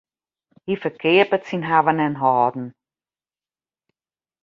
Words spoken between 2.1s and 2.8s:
hâlden.